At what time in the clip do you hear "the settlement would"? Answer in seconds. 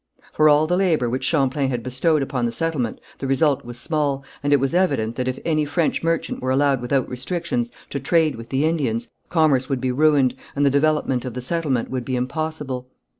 11.35-12.03